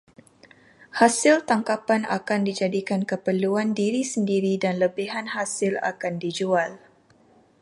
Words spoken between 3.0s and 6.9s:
keperluan diri sendiri dan lebihan hasil akan dijual.